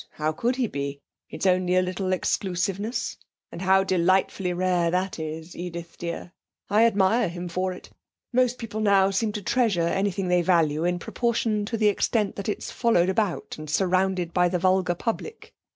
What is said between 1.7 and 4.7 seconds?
a little exclusiveness.... And how delightfully